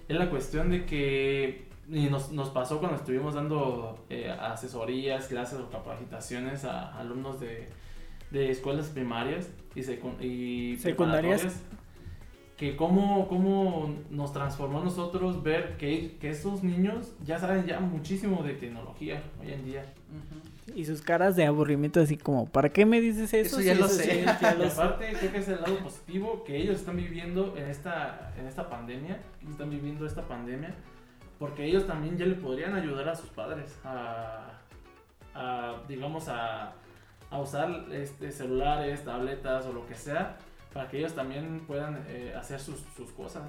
[0.08, 5.60] es la cuestión de que y nos, nos pasó cuando estuvimos dando eh, asesorías, clases
[5.60, 7.70] o capacitaciones a alumnos de,
[8.32, 9.82] de escuelas primarias y,
[10.26, 11.64] y secundarias
[12.58, 17.80] que cómo, cómo nos transformó a nosotros ver que, que esos niños ya saben ya
[17.80, 19.86] muchísimo de tecnología hoy en día.
[20.76, 23.60] Y sus caras de aburrimiento así como, ¿para qué me dices eso?
[23.60, 24.26] Eso ya lo sé.
[24.42, 28.34] Ya lo aparte, creo que es el lado positivo que ellos están viviendo en esta,
[28.40, 30.74] en esta pandemia, están viviendo esta pandemia,
[31.38, 34.60] porque ellos también ya le podrían ayudar a sus padres a,
[35.36, 36.74] a digamos, a
[37.30, 40.38] a usar este, celulares, tabletas o lo que sea
[40.74, 43.44] para que ellos también puedan eh, hacer sus, sus, cosas.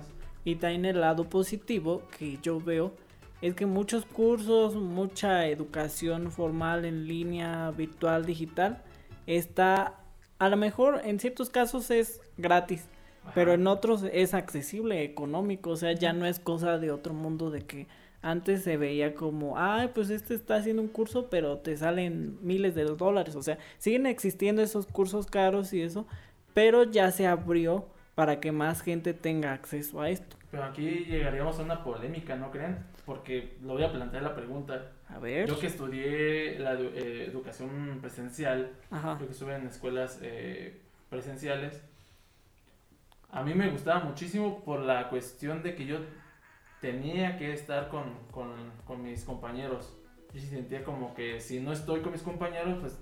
[0.45, 2.95] Y también el lado positivo que yo veo
[3.43, 8.83] es que muchos cursos, mucha educación formal en línea, virtual, digital,
[9.27, 10.01] está,
[10.39, 12.87] a lo mejor en ciertos casos es gratis,
[13.25, 13.33] Ajá.
[13.35, 17.51] pero en otros es accesible, económico, o sea, ya no es cosa de otro mundo
[17.51, 17.87] de que
[18.21, 22.75] antes se veía como, ay, pues este está haciendo un curso, pero te salen miles
[22.75, 23.37] de dólares.
[23.37, 26.07] O sea, siguen existiendo esos cursos caros y eso,
[26.55, 30.37] pero ya se abrió para que más gente tenga acceso a esto.
[30.51, 32.79] Pero aquí llegaríamos a una polémica, ¿no creen?
[33.07, 34.93] Porque lo voy a plantear la pregunta.
[35.09, 35.47] A ver.
[35.47, 39.17] Yo que estudié la eh, educación presencial, Ajá.
[39.21, 41.83] yo que estuve en escuelas eh, presenciales,
[43.31, 45.99] a mí me gustaba muchísimo por la cuestión de que yo
[46.81, 48.53] tenía que estar con, con,
[48.87, 49.97] con, mis compañeros.
[50.33, 52.99] Yo sentía como que si no estoy con mis compañeros, pues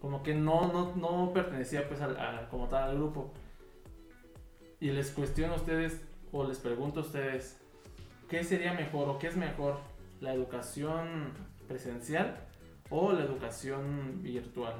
[0.00, 3.32] como que no, no, no pertenecía pues al, a, como tal al grupo.
[4.80, 7.60] Y les cuestiono a ustedes o les pregunto a ustedes,
[8.28, 9.78] ¿qué sería mejor o qué es mejor?
[10.20, 11.32] ¿La educación
[11.68, 12.36] presencial
[12.90, 14.74] o la educación virtual?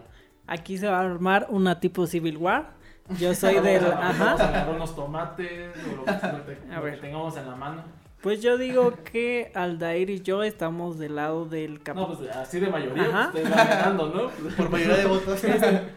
[0.47, 2.75] Aquí se va a armar una tipo Civil War.
[3.19, 3.85] Yo soy del.
[3.85, 4.25] Ajá.
[4.25, 6.05] Vamos a agarrar unos tomates o lo
[6.47, 7.83] que, lo que tengamos en la mano.
[8.23, 12.09] Pues yo digo que Aldair y yo estamos del lado del capitán.
[12.11, 13.27] No, pues así de mayoría, Ajá.
[13.29, 14.49] ustedes van ganando, ¿no?
[14.57, 15.43] Por mayoría de votos.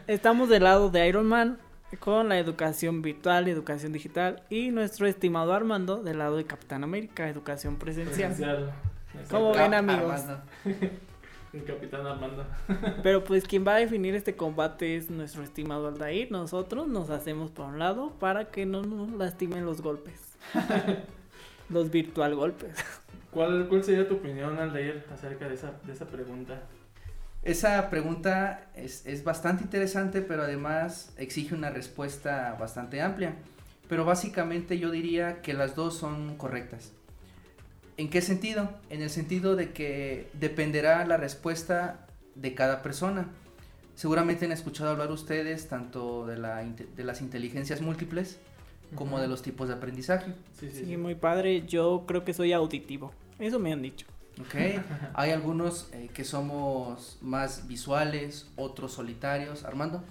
[0.08, 1.58] estamos del lado de Iron Man
[2.00, 7.30] con la educación virtual, educación digital y nuestro estimado Armando del lado de Capitán América,
[7.30, 8.34] educación presencial.
[8.34, 8.72] presencial.
[9.32, 10.22] ¿Cómo ven amigos?
[11.54, 12.46] El Capitán Armando.
[13.04, 16.32] Pero pues quien va a definir este combate es nuestro estimado Aldair.
[16.32, 20.38] Nosotros nos hacemos por un lado para que no nos lastimen los golpes.
[21.70, 22.76] los virtual golpes.
[23.32, 26.64] ¿Cuál, ¿Cuál sería tu opinión, Aldair, acerca de esa, de esa pregunta?
[27.44, 33.36] Esa pregunta es, es bastante interesante, pero además exige una respuesta bastante amplia.
[33.88, 36.92] Pero básicamente yo diría que las dos son correctas.
[37.98, 38.70] ¿En qué sentido?
[38.90, 42.06] En el sentido de que dependerá la respuesta
[42.36, 43.28] de cada persona.
[43.96, 48.38] Seguramente han escuchado hablar ustedes tanto de, la, de las inteligencias múltiples
[48.96, 49.22] como uh -huh.
[49.24, 50.34] de los tipos de aprendizaje.
[50.60, 51.66] Sí, sí, sí, muy padre.
[51.66, 53.12] Yo creo que soy auditivo.
[53.40, 54.06] Eso me han dicho.
[54.40, 54.54] Ok,
[55.16, 59.64] hay algunos eh, que somos más visuales, otros solitarios.
[59.66, 60.04] Armando.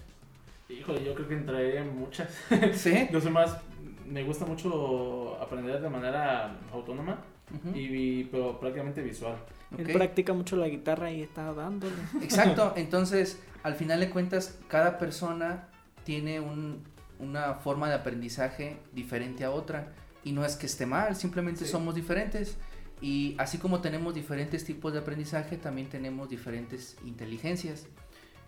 [0.69, 2.29] Híjole, yo creo que entraré en muchas.
[2.75, 3.09] ¿Sí?
[3.13, 3.57] Yo soy más,
[4.05, 7.23] me gusta mucho aprender de manera autónoma,
[7.55, 7.77] Ujú.
[7.77, 9.37] y, pero prácticamente visual.
[9.79, 9.93] Él Ok.
[9.93, 11.95] practica mucho la guitarra y está dándole.
[12.23, 15.69] Exacto, entonces al final de cuentas cada persona
[16.05, 16.83] tiene un-
[17.19, 19.93] una forma de aprendizaje diferente a otra
[20.25, 21.71] y no es que esté mal, simplemente Sí.
[21.71, 22.57] somos diferentes
[23.01, 27.87] y así como tenemos diferentes tipos de aprendizaje también tenemos diferentes inteligencias.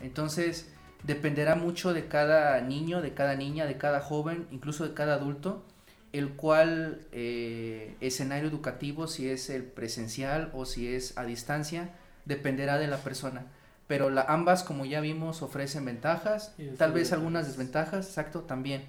[0.00, 0.70] Entonces
[1.04, 5.64] dependerá mucho de cada niño, de cada niña, de cada joven, incluso de cada adulto,
[6.12, 11.90] el cual eh, escenario educativo, si es el presencial o si es a distancia,
[12.24, 13.46] dependerá de la persona.
[13.86, 18.88] Pero la, ambas, como ya vimos, ofrecen ventajas, tal vez algunas desventajas, exacto, también.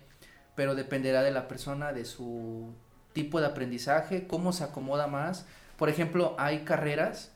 [0.56, 2.74] Pero dependerá de la persona, de su
[3.14, 5.46] tipo de aprendizaje, cómo se acomoda más.
[5.78, 7.32] Por ejemplo, hay carreras,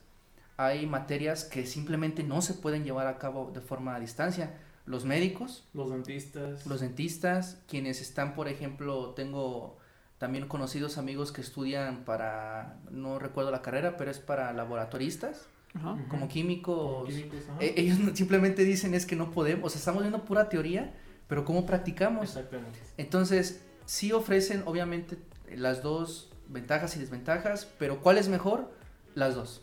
[0.58, 4.52] hay materias que simplemente no se pueden llevar a cabo de forma a distancia.
[4.86, 6.65] Los médicos, Los dentistas.
[6.65, 9.78] los dentistas, quienes están, por ejemplo, tengo
[10.17, 15.98] también conocidos amigos que estudian para, no recuerdo la carrera, pero es para laboratoristas, Ajá.
[16.08, 16.76] Como químicos.
[16.93, 17.58] Como químicos, ajá.
[17.60, 20.93] E- ellos simplemente dicen es que no podemos, o sea, estamos viendo pura teoría,
[21.28, 22.26] pero ¿cómo practicamos?
[22.30, 22.78] Exactamente.
[22.98, 25.17] Entonces, sí ofrecen obviamente
[25.56, 28.72] las dos ventajas y desventajas, pero ¿cuál es mejor?
[29.15, 29.62] Las dos.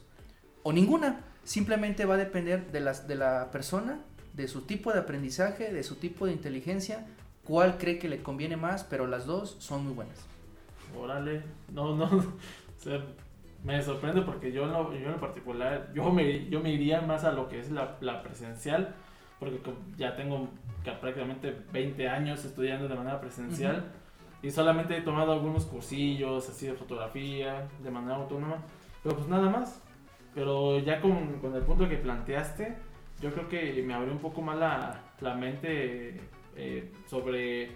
[0.64, 1.24] O ninguna.
[1.44, 4.00] Simplemente va a depender de, las, de la persona,
[4.40, 7.06] de su tipo de aprendizaje, de su tipo de inteligencia,
[7.44, 10.26] cuál cree que le conviene más, pero las dos son muy buenas.
[10.98, 12.22] Órale, no, no, o
[12.78, 13.04] sea,
[13.64, 17.00] me sorprende porque yo en lo, yo en lo particular, yo me, yo me iría
[17.00, 18.94] más a lo que es la, la presencial,
[19.38, 19.60] porque
[19.96, 20.48] ya tengo
[21.00, 23.84] prácticamente 20 años estudiando de manera presencial
[24.42, 28.56] y solamente he tomado algunos cursillos así de fotografía, de manera autónoma,
[29.02, 29.82] pero pues nada más.
[30.34, 32.76] Pero ya con, con el punto que planteaste,
[33.20, 36.20] yo creo que me abrió un poco más la, la mente
[36.56, 37.70] eh, sobre,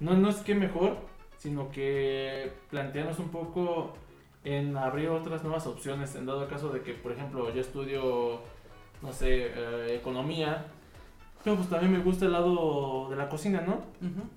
[0.00, 0.96] no, no es que mejor,
[1.36, 3.94] sino que plantearnos un poco
[4.44, 8.40] en abrir otras nuevas opciones, en dado caso de que, por ejemplo, yo estudio,
[9.02, 10.66] no sé, eh, economía,
[11.42, 13.80] pero pues también me gusta el lado de la cocina, ¿no?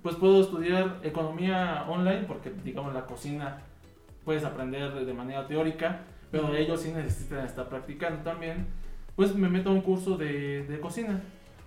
[0.02, 3.62] Pues puedo estudiar economía online porque, digamos, la cocina
[4.24, 8.68] puedes aprender de manera teórica, pero ellos sí necesitan estar practicando también.
[9.20, 11.20] Pues me meto a un curso de, de cocina.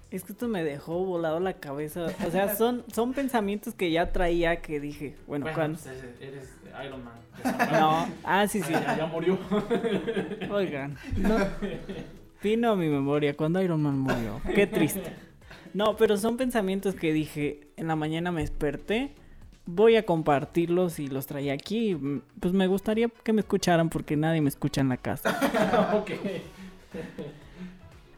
[0.10, 2.08] Es que esto me dejó volado la cabeza.
[2.26, 5.80] O sea, son, son pensamientos que ya traía que dije, bueno, Bueno, cuando...
[5.80, 6.50] pues, eres,
[6.84, 7.14] Iron Man.
[7.72, 8.72] No, ah, sí, sí.
[8.72, 9.38] Ya, ya murió.
[10.52, 11.38] Oigan, no.
[12.42, 14.42] Vino a mi memoria cuando Iron Man murió.
[14.56, 15.14] Qué triste.
[15.76, 19.14] No, pero son pensamientos que dije, en la mañana me desperté,
[19.68, 21.90] voy a compartirlos y los traía aquí.
[21.92, 25.38] y, mm, Pues me gustaría que me escucharan porque nadie me escucha en la casa.
[25.94, 26.10] ok.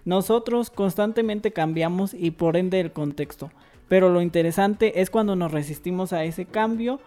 [0.06, 3.52] Nosotros constantemente cambiamos y por ende el contexto.
[3.88, 7.00] Pero lo interesante es cuando nos resistimos a ese cambio,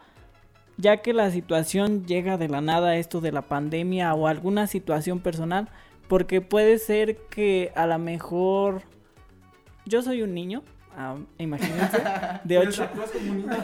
[0.77, 5.21] ya que la situación llega de la nada, esto de la pandemia o alguna situación
[5.21, 5.69] personal,
[6.09, 8.83] porque puede ser que a lo mejor
[9.87, 10.63] yo soy un niño,
[10.99, 11.99] ah, imagínense,
[12.45, 13.57] de Pues 8 actúas como un niño.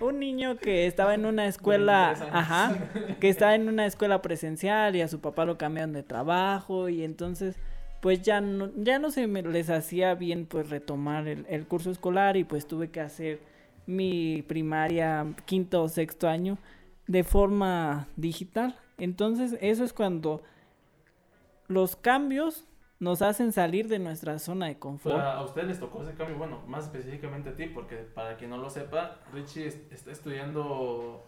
[0.00, 2.36] un, niño que estaba en una escuela, 23 años.
[2.36, 2.76] ajá,
[3.20, 7.04] que estaba en una escuela presencial y a su papá lo cambiaron de trabajo y
[7.04, 7.56] entonces
[8.00, 11.90] pues ya no, ya no se me les hacía bien pues retomar el, el curso
[11.90, 13.40] escolar y pues tuve que hacer
[13.86, 16.58] mi primaria quinto o sexto año
[17.08, 18.76] de forma digital.
[18.98, 20.42] Entonces eso es cuando
[21.66, 22.64] los cambios
[23.00, 25.16] nos hacen salir de nuestra zona de confort.
[25.16, 28.50] Pero a ustedes les tocó ese cambio, bueno, más específicamente a ti, porque para quien
[28.50, 31.24] no lo sepa, Richie es- está estudiando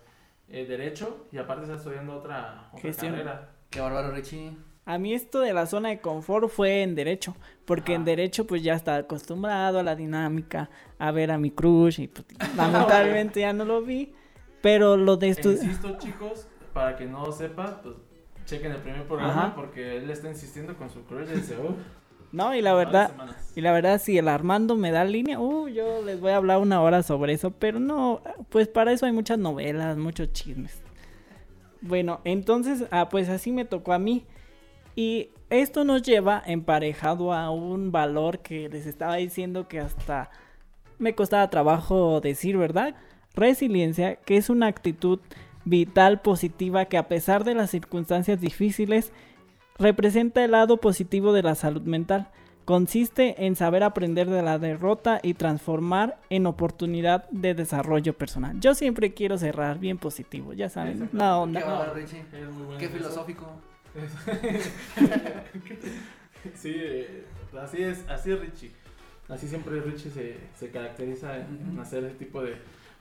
[0.48, 3.12] eh, Derecho y aparte está estudiando otra, otra Gestión.
[3.12, 3.50] carrera.
[3.70, 4.50] Qué bárbaro, Richie.
[4.84, 8.06] A mí esto de la zona de confort fue en derecho, porque en Ajá.
[8.06, 12.26] derecho pues ya estaba acostumbrado a la dinámica, a ver a mi crush y pues,
[12.56, 14.12] lamentablemente ya no lo vi,
[14.60, 15.62] pero lo de E estudiar...
[15.62, 17.94] insisto, chicos, para quien no lo sepa, pues
[18.50, 19.54] chequen el primer programa Ajá.
[19.54, 21.74] porque él está insistiendo con su crush desde uh,
[22.32, 23.10] No, y la verdad,
[23.56, 26.58] y la verdad si el Armando me da línea, uh, yo les voy a hablar
[26.58, 30.80] una hora sobre eso, pero no, pues para eso hay muchas novelas, muchos chismes.
[31.80, 34.26] Bueno, entonces, ah, pues así me tocó a mí.
[34.94, 40.30] Y esto nos lleva emparejado a un valor que les estaba diciendo que hasta
[40.98, 42.94] me costaba trabajo decir, ¿verdad?
[43.34, 45.20] Resiliencia, que es una actitud
[45.64, 49.12] vital positiva que a pesar de las circunstancias difíciles,
[49.78, 52.28] representa el lado positivo de la salud mental.
[52.64, 58.60] Consiste en saber aprender de la derrota y transformar en oportunidad de desarrollo personal.
[58.60, 61.60] Yo siempre quiero cerrar bien positivo, ya saben, Qué onda.
[61.64, 62.20] bárbaro, Richie.
[62.32, 63.46] Es muy bueno Qué filosófico.
[66.54, 67.24] Sí, eh,
[67.62, 68.70] así es, así es Richie.
[69.28, 71.80] Así siempre Richie se, se caracteriza en, Ujú.
[71.82, 72.56] hacer ese tipo de,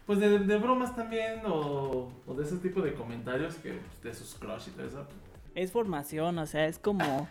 [0.10, 4.12] pues de, de bromas también o, o de ese tipo de comentarios que pues, de
[4.16, 5.05] sus crush y todo eso.
[5.53, 7.28] Es formación, o sea, es como,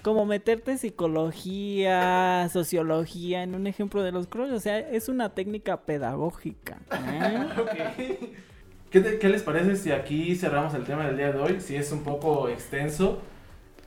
[0.00, 4.52] como meterte psicología, sociología en un ejemplo de los crush.
[4.52, 6.78] O sea, es una técnica pedagógica.
[7.12, 8.32] ¿eh?
[8.90, 11.60] ¿Qué, te- qué les parece si aquí cerramos el tema del día de hoy?
[11.60, 13.18] Si es un poco extenso,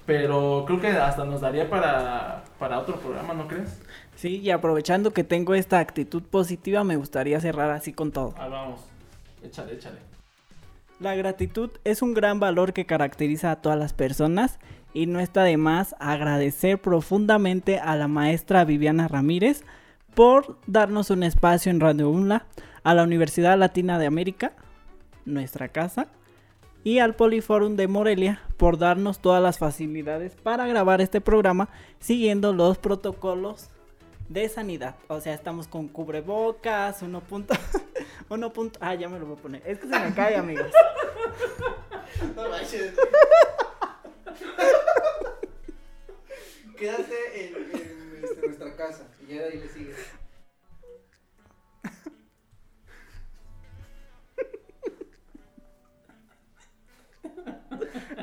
[0.05, 3.79] pero creo que hasta nos daría para, para otro programa, ¿no crees?
[4.17, 8.33] Sí, y aprovechando que tengo esta actitud positiva, me gustaría cerrar así con todo.
[8.37, 8.81] Ah, vamos.
[9.43, 9.99] Échale, échale.
[10.99, 14.57] La gratitud es un gran valor que caracteriza a todas las personas
[14.91, 19.63] y no está de más agradecer profundamente a la maestra Viviana Ramírez
[20.15, 22.47] por darnos un espacio en Radio UNLA,
[22.81, 24.53] a la Universidad Latina de América,
[25.25, 26.07] nuestra casa,
[26.83, 32.51] y al Poliforum de Morelia por darnos todas las facilidades para grabar este programa siguiendo
[32.53, 33.69] los protocolos
[34.29, 34.95] de sanidad.
[35.07, 37.53] O sea, estamos con cubrebocas, uno punto...
[38.29, 38.77] Uno punto...
[38.81, 39.61] Ah, ya me lo voy a poner.
[39.65, 40.69] Es que se me cae, amigos.
[42.35, 42.93] No manches.
[46.77, 49.97] Quédate en, en, este, nuestra casa y ya de ahí le sigues.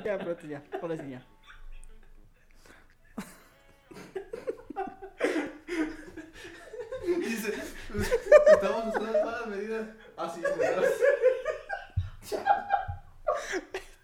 [0.05, 1.26] Ya, pero ya, ahora sí ya.
[7.07, 7.52] Dice,
[8.52, 9.86] estamos usando todas las medidas.
[10.16, 10.40] Así,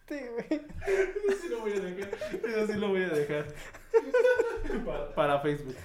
[0.08, 0.60] Sí, güey.
[1.28, 2.10] Eso sí lo voy a dejar.
[2.44, 3.46] Eso sí lo voy a dejar.
[4.84, 5.76] Pa- para Facebook.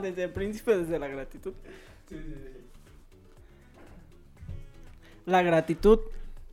[0.00, 1.52] Desde el príncipe, desde la gratitud.
[2.08, 2.64] Sí, sí, sí.
[5.26, 6.00] La gratitud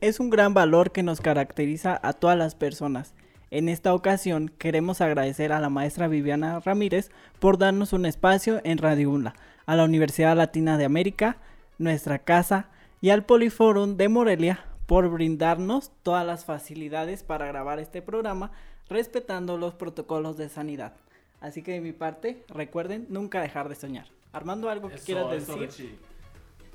[0.00, 3.14] es un gran valor que nos caracteriza a todas las personas.
[3.56, 8.76] En esta ocasión queremos agradecer a la maestra Viviana Ramírez por darnos un espacio en
[8.76, 9.34] Radio UNLA,
[9.64, 11.38] a la Universidad Latina de América,
[11.78, 12.68] nuestra casa,
[13.00, 18.50] y al Poliforum de Morelia por brindarnos todas las facilidades para grabar este programa
[18.90, 20.92] respetando los protocolos de sanidad.
[21.40, 24.04] Así que de mi parte, recuerden nunca dejar de soñar.
[24.34, 25.86] Armando, ¿algo que Eso, quieras eso, decir?
[25.86, 25.98] Richie.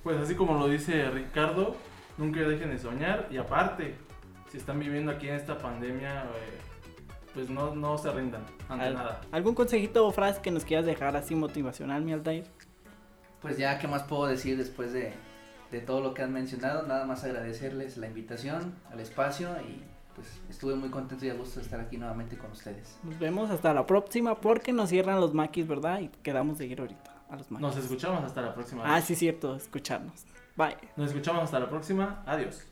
[0.01, 1.75] Pues así como lo dice Ricardo,
[2.17, 3.93] nunca dejen de soñar y aparte,
[4.49, 6.70] si están viviendo aquí en esta pandemia, eh,
[7.33, 9.21] pues no, no se rindan ante Al- nada.
[9.31, 12.45] ¿Algún consejito o frase que nos quieras dejar así motivacional, mi Altair?
[13.41, 15.13] Pues ya, ¿qué más puedo decir después de,
[15.71, 16.85] de todo lo que han mencionado?
[16.87, 19.81] Nada más agradecerles la invitación al espacio y
[20.15, 22.99] pues estuve muy contento y a gusto de estar aquí nuevamente con ustedes.
[23.03, 26.01] Nos vemos hasta la próxima porque nos cierran los maquis, ¿verdad?
[26.01, 27.65] Y quedamos de ir ahorita a los maquis.
[27.67, 28.83] Nos escuchamos hasta la próxima.
[28.85, 30.25] Ah, sí, cierto, escucharnos.
[30.57, 30.77] Bye.
[30.97, 32.21] Nos escuchamos hasta la próxima.
[32.27, 32.67] Adiós.